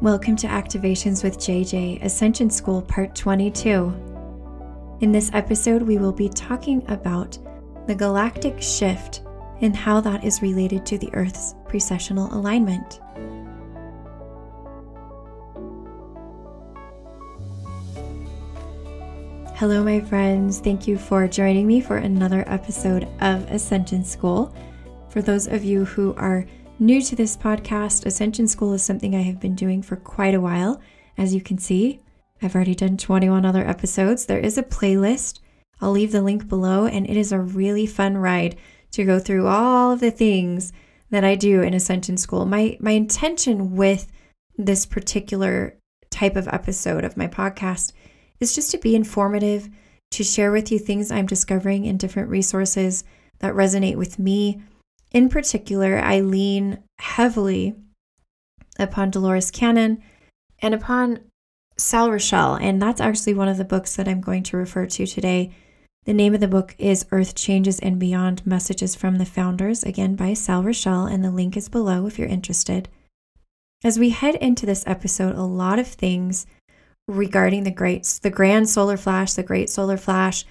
[0.00, 4.98] Welcome to Activations with JJ Ascension School Part 22.
[5.00, 7.38] In this episode, we will be talking about
[7.86, 9.22] the galactic shift
[9.60, 13.00] and how that is related to the Earth's precessional alignment.
[19.54, 20.58] Hello, my friends.
[20.58, 24.52] Thank you for joining me for another episode of Ascension School.
[25.08, 26.44] For those of you who are
[26.78, 30.40] new to this podcast, Ascension School is something I have been doing for quite a
[30.40, 30.80] while.
[31.16, 32.00] As you can see,
[32.42, 34.26] I've already done 21 other episodes.
[34.26, 35.40] There is a playlist.
[35.80, 38.56] I'll leave the link below, and it is a really fun ride
[38.92, 40.72] to go through all of the things
[41.10, 42.44] that I do in Ascension School.
[42.44, 44.10] My my intention with
[44.56, 45.78] this particular
[46.10, 47.92] type of episode of my podcast
[48.40, 49.68] is just to be informative,
[50.12, 53.04] to share with you things I'm discovering in different resources
[53.40, 54.62] that resonate with me
[55.14, 57.74] in particular, I lean heavily
[58.78, 60.02] upon Dolores Cannon
[60.58, 61.20] and upon
[61.78, 65.06] Sal Rachele, and that's actually one of the books that I'm going to refer to
[65.06, 65.52] today.
[66.04, 70.16] The name of the book is Earth Changes and Beyond Messages from the Founders, again
[70.16, 72.88] by Sal Rachele, and the link is below if you're interested.
[73.84, 76.44] As we head into this episode, a lot of things
[77.06, 80.44] regarding the great the grand solar flash, the great solar flash,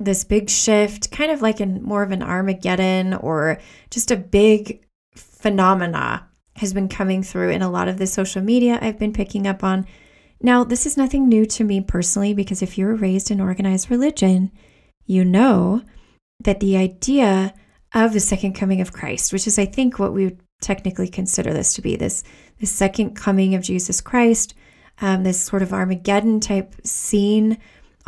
[0.00, 3.58] this big shift, kind of like in more of an Armageddon or
[3.90, 8.78] just a big phenomena has been coming through in a lot of the social media
[8.80, 9.86] I've been picking up on.
[10.40, 13.90] Now, this is nothing new to me personally because if you were raised in organized
[13.90, 14.52] religion,
[15.06, 15.82] you know
[16.40, 17.54] that the idea
[17.94, 21.52] of the second coming of Christ, which is I think what we would technically consider
[21.52, 22.24] this to be this
[22.58, 24.54] the second coming of Jesus Christ,
[25.00, 27.58] um, this sort of Armageddon type scene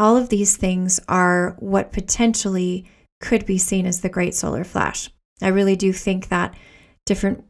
[0.01, 2.87] all of these things are what potentially
[3.21, 5.11] could be seen as the great solar flash.
[5.43, 6.55] I really do think that
[7.05, 7.45] different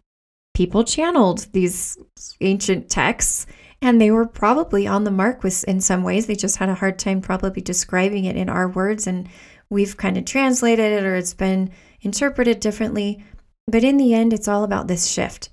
[0.53, 1.97] people channeled these
[2.41, 3.47] ancient texts
[3.81, 6.27] and they were probably on the mark with in some ways.
[6.27, 9.29] They just had a hard time probably describing it in our words and
[9.71, 13.25] we've kind of translated it or it's been interpreted differently.
[13.69, 15.51] But in the end it's all about this shift.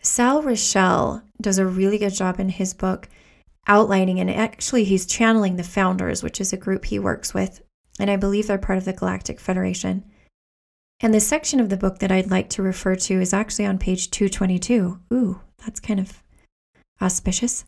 [0.00, 3.08] Sal rachele does a really good job in his book
[3.66, 7.62] outlining, and actually, he's channeling the founders, which is a group he works with,
[7.98, 10.04] and I believe they're part of the Galactic Federation.
[11.00, 13.78] And the section of the book that I'd like to refer to is actually on
[13.78, 15.00] page 222.
[15.12, 16.22] Ooh, that's kind of
[17.00, 17.64] auspicious.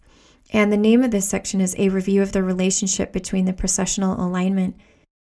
[0.52, 4.16] And the name of this section is A Review of the Relationship Between the Precessional
[4.18, 4.76] Alignment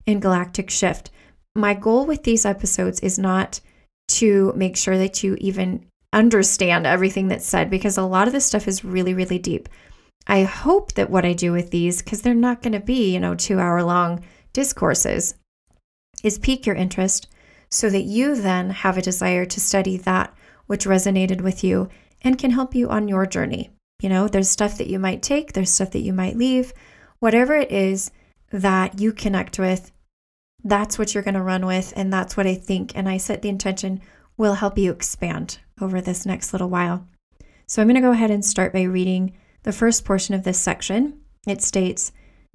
[0.06, 1.10] and Galactic Shift.
[1.56, 3.62] My goal with these episodes is not
[4.10, 8.46] to make sure that you even understand everything that's said because a lot of this
[8.46, 9.70] stuff is really, really deep.
[10.28, 13.20] I hope that what I do with these, because they're not going to be, you
[13.20, 14.24] know, two hour long
[14.54, 15.36] discourses,
[16.24, 17.28] is pique your interest
[17.70, 20.34] so that you then have a desire to study that
[20.68, 21.90] which resonated with you
[22.22, 23.72] and can help you on your journey.
[24.02, 26.74] You know, there's stuff that you might take, there's stuff that you might leave,
[27.20, 28.12] whatever it is
[28.52, 29.92] that you connect with,
[30.64, 31.94] that's what you're going to run with.
[31.96, 32.96] And that's what I think.
[32.96, 34.02] And I set the intention
[34.38, 37.08] will help you expand over this next little while.
[37.68, 39.34] So I'm going to go ahead and start by reading
[39.64, 42.12] the first portion of this section, it states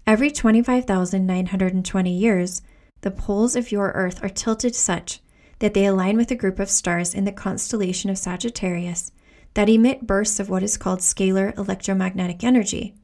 [0.06, 2.62] Every 25,920 years,
[3.00, 5.20] the poles of your Earth are tilted such
[5.58, 9.12] that they align with a group of stars in the constellation of Sagittarius
[9.54, 12.94] that emit bursts of what is called scalar electromagnetic energy.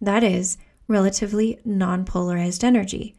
[0.00, 3.14] That is, relatively non polarized energy.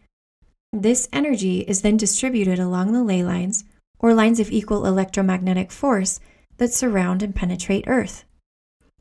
[0.72, 3.64] This energy is then distributed along the ley lines,
[3.98, 6.20] or lines of equal electromagnetic force,
[6.58, 8.25] that surround and penetrate Earth.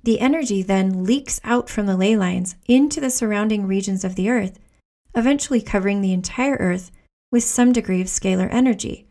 [0.04, 4.28] The energy then leaks out from the ley lines into the surrounding regions of the
[4.28, 4.58] Earth,
[5.14, 6.90] eventually covering the entire Earth
[7.32, 9.06] with some degree of scalar energy.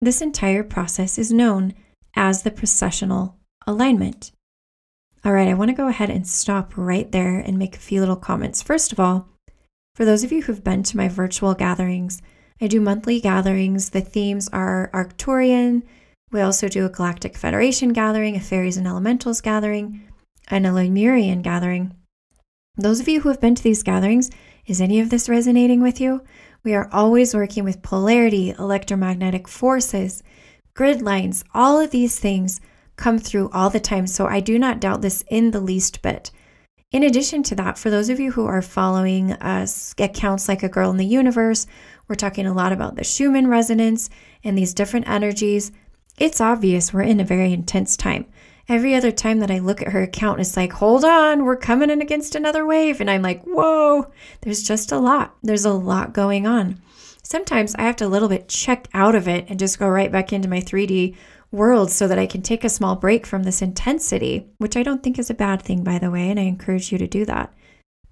[0.00, 1.74] This entire process is known
[2.14, 3.34] as the precessional
[3.66, 4.30] alignment.
[5.24, 7.98] All right, I want to go ahead and stop right there and make a few
[7.98, 8.62] little comments.
[8.62, 9.28] First of all,
[9.96, 12.22] for those of you who've been to my virtual gatherings,
[12.60, 13.90] I do monthly gatherings.
[13.90, 15.82] The themes are Arcturian.
[16.30, 20.06] We also do a Galactic Federation gathering, a Fairies and Elementals gathering
[20.50, 21.94] and a Lemurian gathering.
[22.76, 24.30] Those of you who have been to these gatherings,
[24.66, 26.22] is any of this resonating with you?
[26.62, 30.22] We are always working with polarity, electromagnetic forces,
[30.74, 32.60] grid lines, all of these things
[32.96, 34.06] come through all the time.
[34.06, 36.30] So I do not doubt this in the least bit.
[36.92, 40.68] In addition to that, for those of you who are following us accounts like a
[40.68, 41.66] girl in the universe,
[42.08, 44.10] we're talking a lot about the Schumann resonance
[44.42, 45.70] and these different energies.
[46.18, 48.26] It's obvious we're in a very intense time
[48.70, 51.90] every other time that I look at her account, it's like, hold on, we're coming
[51.90, 53.00] in against another wave.
[53.00, 54.10] And I'm like, whoa,
[54.42, 55.34] there's just a lot.
[55.42, 56.80] There's a lot going on.
[57.24, 60.10] Sometimes I have to a little bit check out of it and just go right
[60.10, 61.16] back into my 3D
[61.50, 65.02] world so that I can take a small break from this intensity, which I don't
[65.02, 67.52] think is a bad thing, by the way, and I encourage you to do that.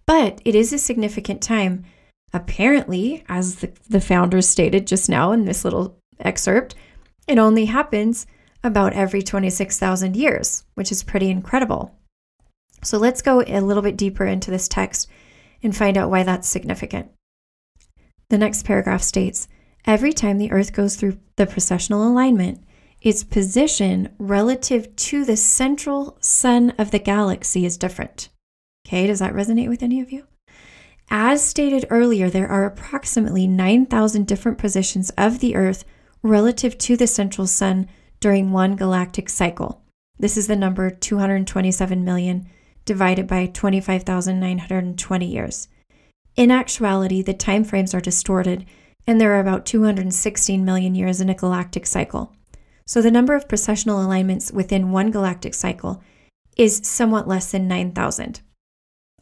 [0.07, 1.85] But it is a significant time.
[2.33, 6.75] Apparently, as the, the founders stated just now in this little excerpt,
[7.29, 8.27] it only happens
[8.63, 11.95] about every 26,000 years, which is pretty incredible.
[12.83, 15.09] So let's go a little bit deeper into this text
[15.63, 17.11] and find out why that's significant.
[18.31, 19.49] The next paragraph states
[19.87, 22.63] Every time the Earth goes through the precessional alignment,
[23.01, 28.29] its position relative to the central sun of the galaxy is different.
[28.87, 30.27] Okay, does that resonate with any of you?
[31.11, 35.85] As stated earlier, there are approximately 9,000 different positions of the Earth
[36.23, 37.89] relative to the central sun
[38.21, 39.83] during one galactic cycle.
[40.19, 42.49] This is the number 227 million
[42.85, 45.69] divided by 25,920 years.
[46.37, 48.65] In actuality, the time frames are distorted,
[49.07, 52.35] and there are about 216 million years in a galactic cycle.
[52.87, 56.03] So the number of precessional alignments within one galactic cycle
[56.57, 58.41] is somewhat less than 9,000.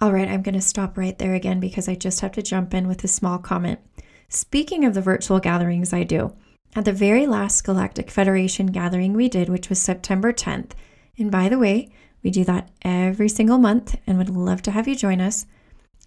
[0.00, 2.74] All right, I'm going to stop right there again because I just have to jump
[2.74, 3.80] in with a small comment.
[4.28, 6.34] Speaking of the virtual gatherings I do,
[6.76, 10.72] at the very last Galactic Federation gathering we did, which was September 10th,
[11.16, 11.88] and by the way,
[12.22, 15.46] we do that every single month and would love to have you join us.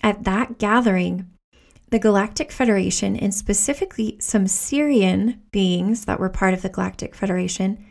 [0.04, 1.27] At that gathering,
[1.89, 7.83] the Galactic Federation, and specifically some Sirian beings that were part of the Galactic Federation,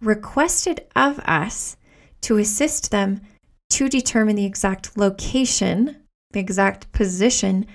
[0.00, 1.76] requested of us
[2.22, 3.20] to assist them
[3.68, 5.96] to determine the exact location,
[6.30, 7.66] the exact position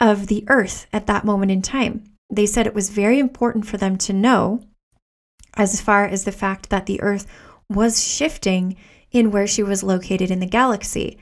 [0.00, 3.76] of the Earth at that moment in time they said it was very important for
[3.76, 4.64] them to know,
[5.54, 7.26] as far as the fact that the Earth
[7.68, 8.76] was shifting
[9.10, 11.18] in where she was located in the galaxy.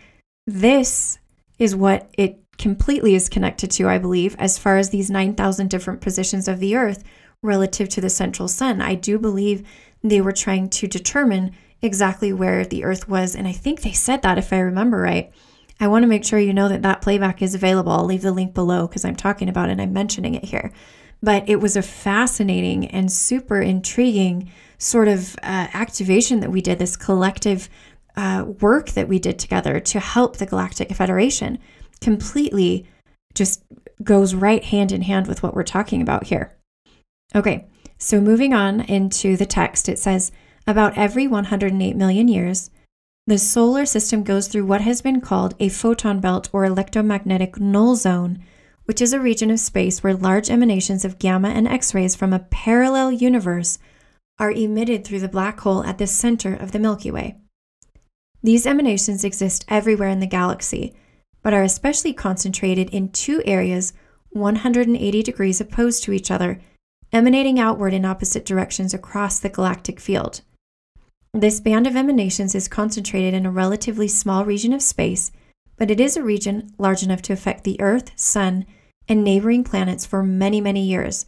[0.46, 1.18] This
[1.58, 6.00] is what it completely is connected to, I believe, as far as these 9,000 different
[6.00, 7.02] positions of the Earth
[7.42, 8.80] relative to the central sun.
[8.80, 9.66] I do believe
[10.02, 11.52] they were trying to determine
[11.82, 13.34] exactly where the Earth was.
[13.34, 15.32] And I think they said that, if I remember right.
[15.80, 17.90] I want to make sure you know that that playback is available.
[17.90, 20.72] I'll leave the link below because I'm talking about it and I'm mentioning it here.
[21.22, 26.78] But it was a fascinating and super intriguing sort of uh, activation that we did,
[26.78, 27.68] this collective
[28.16, 31.58] uh, work that we did together to help the Galactic Federation.
[32.00, 32.86] Completely
[33.34, 33.62] just
[34.02, 36.56] goes right hand in hand with what we're talking about here.
[37.34, 37.68] Okay,
[37.98, 40.32] so moving on into the text, it says
[40.66, 42.70] about every 108 million years,
[43.26, 47.94] the solar system goes through what has been called a photon belt or electromagnetic null
[47.94, 48.42] zone,
[48.86, 52.32] which is a region of space where large emanations of gamma and X rays from
[52.32, 53.78] a parallel universe
[54.40, 57.36] are emitted through the black hole at the center of the Milky Way.
[58.42, 60.94] These emanations exist everywhere in the galaxy,
[61.42, 63.92] but are especially concentrated in two areas
[64.30, 66.60] 180 degrees opposed to each other,
[67.12, 70.40] emanating outward in opposite directions across the galactic field.
[71.32, 75.30] This band of emanations is concentrated in a relatively small region of space,
[75.76, 78.66] but it is a region large enough to affect the Earth, Sun,
[79.08, 81.26] and neighboring planets for many, many years.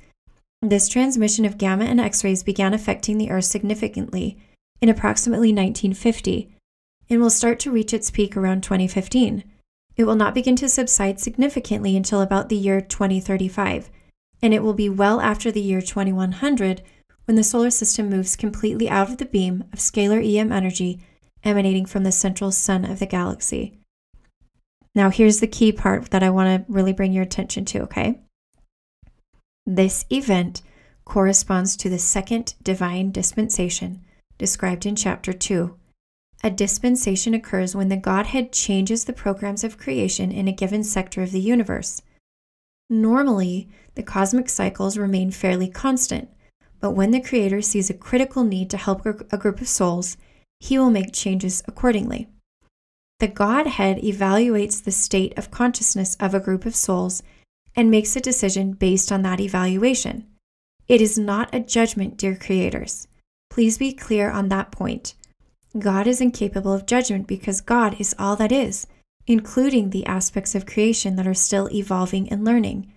[0.60, 4.36] This transmission of gamma and X rays began affecting the Earth significantly
[4.80, 6.52] in approximately 1950
[7.08, 9.44] and will start to reach its peak around 2015.
[9.96, 13.88] It will not begin to subside significantly until about the year 2035,
[14.42, 16.82] and it will be well after the year 2100
[17.24, 21.00] when the solar system moves completely out of the beam of scalar EM energy
[21.44, 23.78] emanating from the central sun of the galaxy.
[24.94, 28.20] Now, here's the key part that I want to really bring your attention to, okay?
[29.66, 30.62] This event
[31.04, 34.02] corresponds to the second divine dispensation
[34.38, 35.76] described in chapter 2.
[36.44, 41.22] A dispensation occurs when the Godhead changes the programs of creation in a given sector
[41.22, 42.02] of the universe.
[42.90, 46.28] Normally, the cosmic cycles remain fairly constant,
[46.82, 50.16] but when the Creator sees a critical need to help a group of souls,
[50.58, 52.28] he will make changes accordingly.
[53.20, 57.22] The Godhead evaluates the state of consciousness of a group of souls
[57.76, 60.26] and makes a decision based on that evaluation.
[60.88, 63.06] It is not a judgment, dear creators.
[63.48, 65.14] Please be clear on that point.
[65.78, 68.88] God is incapable of judgment because God is all that is,
[69.28, 72.92] including the aspects of creation that are still evolving and learning.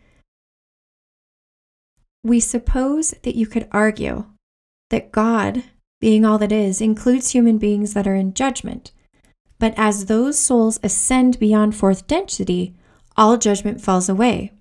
[2.26, 4.26] We suppose that you could argue
[4.90, 5.64] that God,
[6.02, 8.92] being all that is, includes human beings that are in judgment.
[9.60, 12.74] But as those souls ascend beyond fourth density,
[13.16, 14.54] all judgment falls away.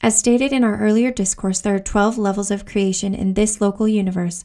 [0.00, 3.86] As stated in our earlier discourse, there are 12 levels of creation in this local
[3.86, 4.44] universe,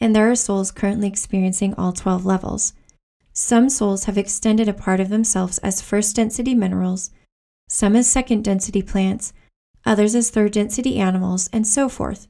[0.00, 2.72] and there are souls currently experiencing all 12 levels.
[3.32, 7.12] Some souls have extended a part of themselves as first density minerals,
[7.68, 9.32] some as second density plants,
[9.84, 12.28] others as third density animals, and so forth.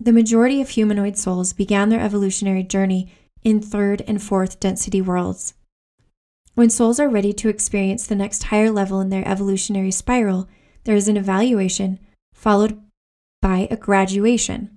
[0.00, 3.12] the majority of humanoid souls began their evolutionary journey
[3.44, 5.52] in third and fourth density worlds.
[6.54, 10.48] When souls are ready to experience the next higher level in their evolutionary spiral,
[10.84, 12.00] there is an evaluation
[12.32, 12.80] followed
[13.42, 14.70] by a graduation.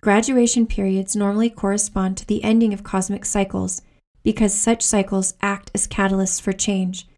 [0.00, 3.82] Graduation periods normally correspond to the ending of cosmic cycles
[4.22, 7.08] because such cycles act as catalysts for change.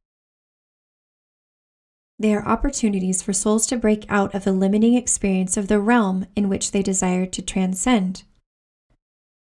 [2.19, 6.27] They are opportunities for souls to break out of the limiting experience of the realm
[6.37, 8.23] in which they desire to transcend.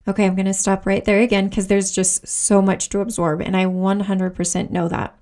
[0.08, 3.42] Okay, I'm going to stop right there again because there's just so much to absorb,
[3.42, 5.18] and I 100% know that.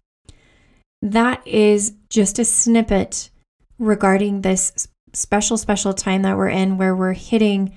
[1.01, 3.29] That is just a snippet
[3.77, 7.75] regarding this special, special time that we're in where we're hitting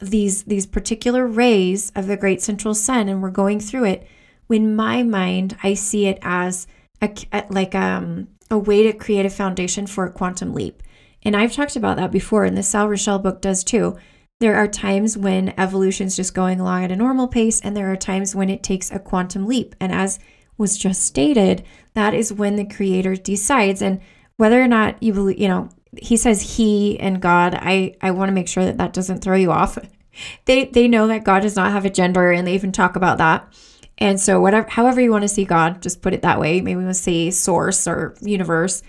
[0.00, 4.06] these these particular rays of the great central sun and we're going through it
[4.46, 6.66] when my mind i see it as
[7.02, 10.82] a, like um, a way to create a foundation for a quantum leap
[11.22, 13.96] and i've talked about that before and the Sal Rachele book does too
[14.40, 17.90] there are times when evolution is just going along at a normal pace, and there
[17.90, 19.74] are times when it takes a quantum leap.
[19.80, 20.20] And as
[20.56, 21.64] was just stated,
[21.94, 23.82] that is when the creator decides.
[23.82, 24.00] And
[24.36, 28.28] whether or not you believe, you know, he says he and God, I, I want
[28.28, 29.76] to make sure that that doesn't throw you off.
[30.44, 33.18] they, they know that God does not have a gender, and they even talk about
[33.18, 33.52] that.
[33.98, 36.60] And so, whatever, however you want to see God, just put it that way.
[36.60, 38.82] Maybe we'll say source or universe,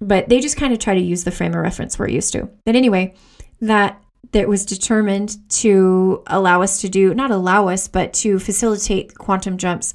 [0.00, 2.48] but they just kind of try to use the frame of reference we're used to.
[2.64, 3.14] But anyway,
[3.60, 4.00] that
[4.32, 9.56] that was determined to allow us to do, not allow us, but to facilitate quantum
[9.56, 9.94] jumps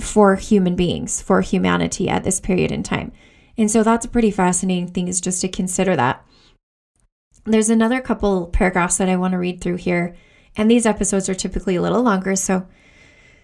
[0.00, 3.12] for human beings, for humanity at this period in time.
[3.58, 6.24] And so that's a pretty fascinating thing, is just to consider that.
[7.44, 10.14] There's another couple paragraphs that I want to read through here.
[10.56, 12.36] And these episodes are typically a little longer.
[12.36, 12.66] So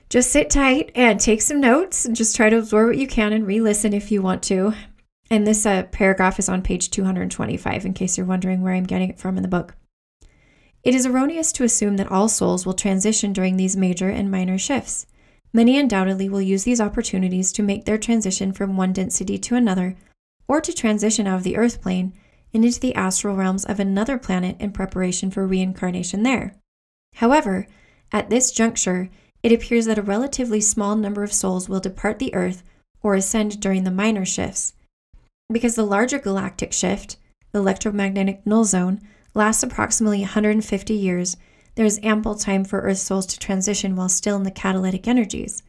[0.09, 3.33] just sit tight and take some notes and just try to absorb what you can
[3.33, 4.75] and re listen if you want to.
[5.31, 9.11] And this uh, paragraph is on page 225, in case you're wondering where I'm getting
[9.11, 9.75] it from in the book.
[10.83, 14.57] It is erroneous to assume that all souls will transition during these major and minor
[14.57, 15.07] shifts.
[15.53, 19.97] Many undoubtedly will use these opportunities to make their transition from one density to another,
[20.47, 22.15] or to transition out of the earth plane
[22.55, 26.55] and into the astral realms of another planet in preparation for reincarnation there.
[27.17, 27.67] However,
[28.13, 29.11] at this juncture,
[29.43, 32.63] it appears that a relatively small number of souls will depart the earth
[33.03, 34.75] or ascend during the minor shifts.
[35.51, 37.17] Because the larger galactic shift,
[37.53, 39.01] the electromagnetic null zone,
[39.35, 41.37] lasts approximately 150 years,
[41.79, 45.63] there is ample time for Earth souls to transition while still in the catalytic energies.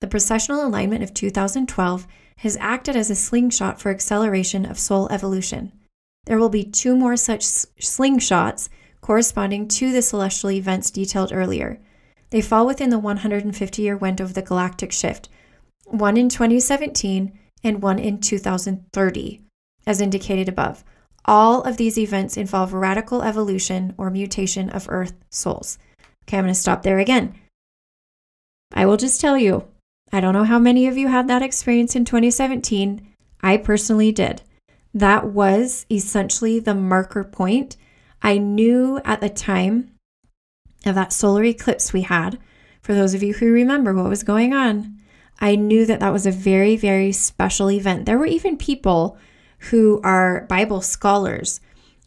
[0.00, 5.72] The precessional alignment of 2012 has acted as a slingshot for acceleration of soul evolution.
[6.26, 8.68] There will be two more such slingshots
[9.00, 11.80] corresponding to the celestial events detailed earlier.
[12.30, 15.28] They fall within the 150 year window of the galactic shift,
[15.86, 19.42] one in 2017 and one in 2030,
[19.86, 20.84] as indicated above.
[21.24, 25.78] All of these events involve radical evolution or mutation of Earth souls.
[26.24, 27.34] Okay, I'm going to stop there again.
[28.72, 29.66] I will just tell you,
[30.12, 33.06] I don't know how many of you had that experience in 2017.
[33.42, 34.42] I personally did.
[34.94, 37.76] That was essentially the marker point.
[38.22, 39.92] I knew at the time
[40.88, 42.38] of that solar eclipse we had,
[42.80, 44.98] for those of you who remember what was going on,
[45.40, 48.06] I knew that that was a very, very special event.
[48.06, 49.18] There were even people
[49.70, 51.60] who are Bible scholars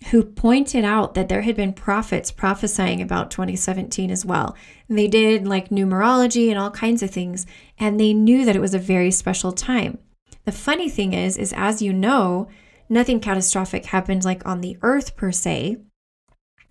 [0.09, 4.55] who pointed out that there had been prophets prophesying about 2017 as well.
[4.89, 7.45] And they did like numerology and all kinds of things,
[7.77, 9.99] and they knew that it was a very special time.
[10.45, 12.47] The funny thing is, is as you know,
[12.89, 15.77] nothing catastrophic happened like on the earth per se.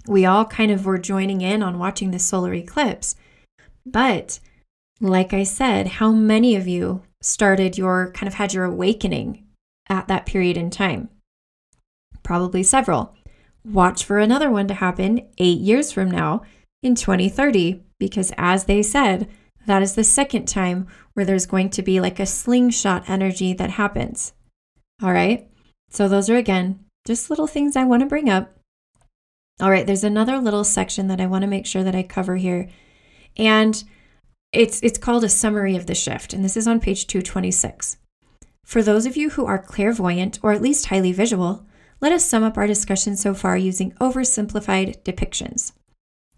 [0.06, 3.16] We all kind of were joining in on watching the solar eclipse.
[3.84, 4.40] But
[5.00, 9.44] like I said, how many of you started your kind of had your awakening
[9.88, 11.08] at that period in time?
[12.22, 13.14] Probably several.
[13.64, 16.42] Watch for another one to happen eight years from now
[16.82, 19.28] in 2030, because as they said,
[19.66, 23.70] that is the second time where there's going to be like a slingshot energy that
[23.70, 24.32] happens.
[25.02, 25.46] All right.
[25.90, 28.59] So, those are again just little things I want to bring up.
[29.60, 29.86] All right.
[29.86, 32.68] There's another little section that I want to make sure that I cover here.
[33.36, 33.82] And
[34.52, 36.32] it's, it's called a summary of the shift.
[36.32, 37.98] And this is on page 226.
[38.64, 41.66] For those of you who are clairvoyant or at least highly visual,
[42.00, 45.72] let us sum up our discussion so far using oversimplified depictions.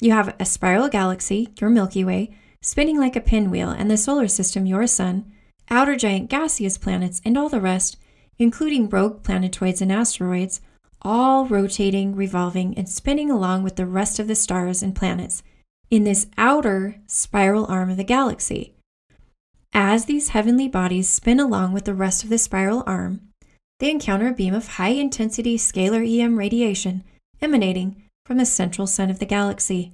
[0.01, 4.27] You have a spiral galaxy, your Milky Way, spinning like a pinwheel, and the solar
[4.27, 5.31] system, your sun,
[5.71, 7.97] outer giant gaseous planets, and all the rest,
[8.39, 10.61] including rogue planetoids and asteroids,
[11.03, 15.43] all rotating, revolving, and spinning along with the rest of the stars and planets
[15.91, 18.75] in this outer spiral arm of the galaxy.
[19.75, 23.21] As these heavenly bodies spin along with the rest of the spiral arm,
[23.79, 27.05] they encounter a beam of high intensity scalar EM radiation
[27.41, 29.93] emanating from the central sun of the galaxy.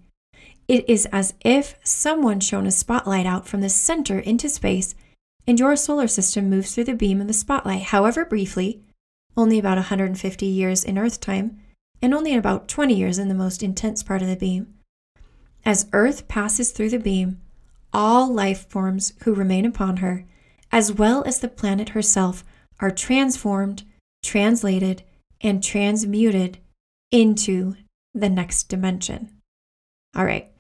[0.69, 4.95] It is as if someone shone a spotlight out from the center into space,
[5.47, 8.83] and your solar system moves through the beam of the spotlight, however briefly,
[9.39, 11.59] only about 150 years in Earth time,
[12.03, 14.75] and only about 20 years in the most intense part of the beam.
[15.65, 17.41] As Earth passes through the beam,
[17.93, 20.25] all life forms who remain upon her,
[20.73, 22.45] as well as the planet herself,
[22.81, 23.85] are transformed,
[24.23, 25.05] translated,
[25.41, 26.59] and transmuted
[27.11, 27.77] into
[28.13, 29.31] the next dimension.
[30.17, 30.51] All right.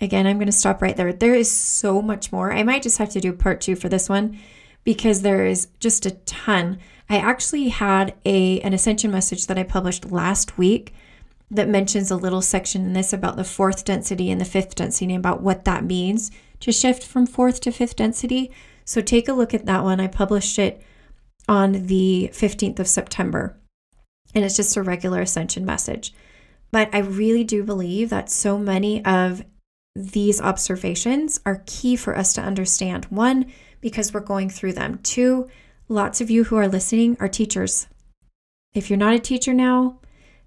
[0.00, 1.12] Again, I'm going to stop right there.
[1.12, 2.50] There is so much more.
[2.52, 4.38] I might just have to do part two for this one
[4.84, 6.78] because there is just a ton.
[7.12, 10.94] I actually had a an ascension message that I published last week
[11.50, 15.12] that mentions a little section in this about the fourth density and the fifth density
[15.12, 18.50] and about what that means to shift from fourth to fifth density.
[18.86, 20.00] So take a look at that one.
[20.00, 20.82] I published it
[21.46, 23.58] on the 15th of September.
[24.34, 26.14] And it's just a regular ascension message.
[26.70, 29.44] But I really do believe that so many of
[29.94, 33.04] these observations are key for us to understand.
[33.10, 33.52] One,
[33.82, 34.98] because we're going through them.
[35.02, 35.50] Two,
[35.92, 37.86] lots of you who are listening are teachers.
[38.74, 40.00] If you're not a teacher now,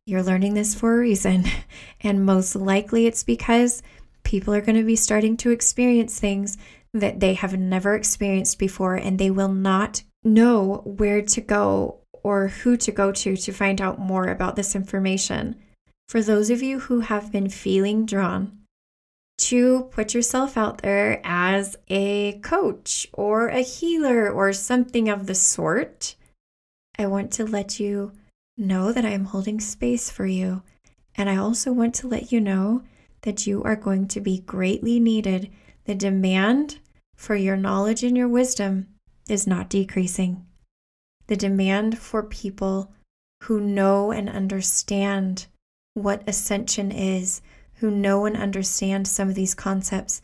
[0.05, 1.45] you're learning this for a reason.
[2.01, 3.81] And most likely it's because
[4.23, 6.57] people are going to be starting to experience things
[6.93, 12.49] that they have never experienced before, and they will not know where to go or
[12.49, 15.55] who to go to to find out more about this information.
[16.07, 18.64] For those of you who have been feeling drawn
[19.37, 25.35] to put yourself out there as a coach or a healer or something of the
[25.35, 26.15] sort,
[26.97, 28.13] I want to let you
[28.57, 30.63] know that I am holding space for you.
[31.15, 32.83] And I also want to let you know
[33.21, 35.51] that you are going to be greatly needed.
[35.85, 36.79] The demand
[37.15, 38.87] for your knowledge and your wisdom
[39.29, 40.45] is not decreasing.
[41.27, 42.93] The demand for people
[43.43, 45.47] who know and understand
[45.93, 47.41] what ascension is,
[47.75, 50.21] who know and understand some of these concepts,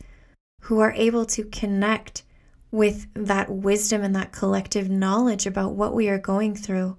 [0.62, 2.22] who are able to connect
[2.70, 6.96] with that wisdom and that collective knowledge about what we are going through,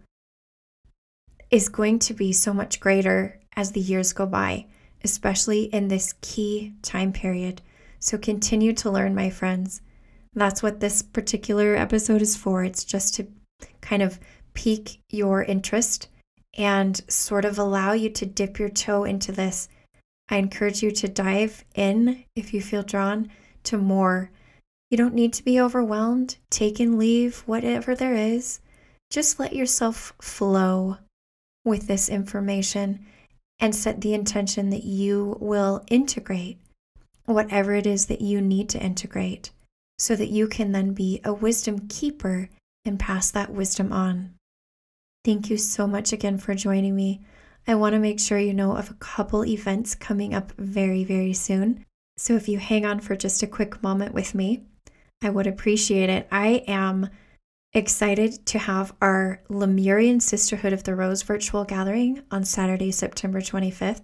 [1.49, 4.65] is going to be so much greater as the years go by,
[5.03, 7.61] especially in this key time period.
[7.99, 9.81] So continue to learn, my friends.
[10.35, 12.63] That's what this particular episode is for.
[12.63, 13.27] It's just to
[13.81, 14.19] kind of
[14.53, 16.07] pique your interest
[16.55, 19.69] and sort of allow you to dip your toe into this.
[20.29, 23.29] I encourage you to dive in if you feel drawn
[23.63, 24.31] to more.
[24.89, 28.59] You don't need to be overwhelmed, take and leave, whatever there is.
[29.09, 30.97] Just let yourself flow
[31.65, 33.05] with this information
[33.59, 36.57] and set the intention that you will integrate
[37.25, 39.51] whatever it is that you need to integrate
[39.97, 42.49] so that you can then be a wisdom keeper
[42.83, 44.33] and pass that wisdom on.
[45.23, 47.21] Thank you so much again for joining me.
[47.67, 51.33] I want to make sure you know of a couple events coming up very, very
[51.33, 51.85] soon.
[52.17, 54.63] So if you hang on for just a quick moment with me,
[55.21, 56.27] I would appreciate it.
[56.31, 57.09] I am
[57.73, 64.03] excited to have our Lemurian Sisterhood of the Rose virtual gathering on Saturday, September 25th,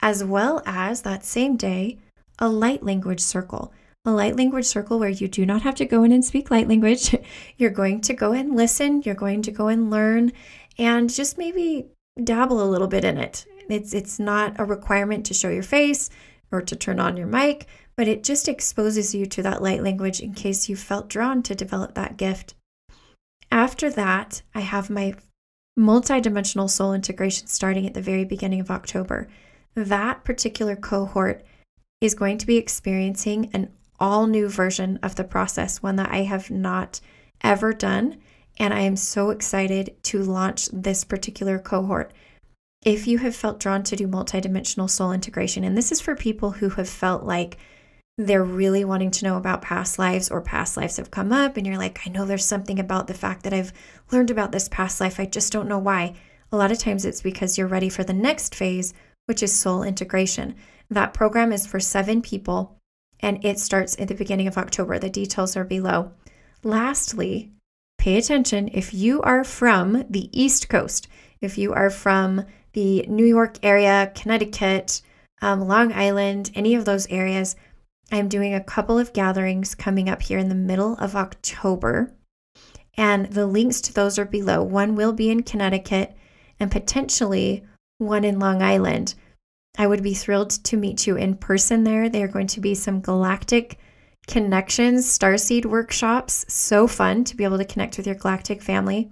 [0.00, 1.98] as well as that same day,
[2.38, 3.72] a light language circle
[4.06, 6.68] a light language circle where you do not have to go in and speak light
[6.68, 7.14] language.
[7.56, 10.32] You're going to go and listen, you're going to go and learn
[10.78, 11.88] and just maybe
[12.22, 13.46] dabble a little bit in it.
[13.68, 16.10] It's it's not a requirement to show your face
[16.52, 20.20] or to turn on your mic, but it just exposes you to that light language
[20.20, 22.54] in case you felt drawn to develop that gift.
[23.50, 25.14] After that, I have my
[25.78, 29.28] multidimensional soul integration starting at the very beginning of October.
[29.74, 31.44] That particular cohort
[32.00, 36.22] is going to be experiencing an all new version of the process, one that I
[36.22, 37.00] have not
[37.42, 38.18] ever done.
[38.58, 42.12] And I am so excited to launch this particular cohort.
[42.84, 46.52] If you have felt drawn to do multidimensional soul integration, and this is for people
[46.52, 47.58] who have felt like
[48.18, 51.66] they're really wanting to know about past lives or past lives have come up, and
[51.66, 53.72] you're like, I know there's something about the fact that I've
[54.10, 56.14] learned about this past life, I just don't know why.
[56.52, 58.94] A lot of times it's because you're ready for the next phase,
[59.26, 60.54] which is soul integration.
[60.88, 62.78] That program is for seven people
[63.20, 64.98] and it starts at the beginning of October.
[64.98, 66.12] The details are below.
[66.62, 67.52] Lastly,
[68.06, 71.08] pay attention if you are from the East Coast,
[71.40, 75.02] if you are from the New York area, Connecticut,
[75.42, 77.56] um, Long Island, any of those areas,
[78.12, 82.14] I'm doing a couple of gatherings coming up here in the middle of October.
[82.96, 84.62] And the links to those are below.
[84.62, 86.14] One will be in Connecticut
[86.60, 87.64] and potentially
[87.98, 89.16] one in Long Island.
[89.76, 92.08] I would be thrilled to meet you in person there.
[92.08, 93.80] There are going to be some galactic
[94.26, 96.44] connections, starseed workshops.
[96.48, 99.10] So fun to be able to connect with your galactic family.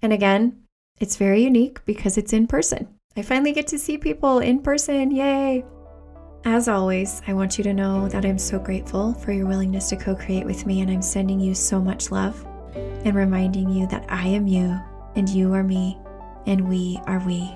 [0.00, 0.62] And again,
[1.00, 2.88] it's very unique because it's in person.
[3.16, 5.10] I finally get to see people in person.
[5.10, 5.64] Yay!
[6.44, 9.96] As always, I want you to know that I'm so grateful for your willingness to
[9.96, 12.44] co create with me, and I'm sending you so much love
[12.74, 14.78] and reminding you that I am you,
[15.14, 15.98] and you are me,
[16.46, 17.54] and we are we.